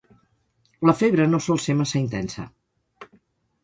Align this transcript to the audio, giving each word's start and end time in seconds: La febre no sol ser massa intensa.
La 0.91 0.95
febre 1.03 1.29
no 1.35 1.41
sol 1.49 1.63
ser 1.67 1.79
massa 1.83 2.03
intensa. 2.03 2.51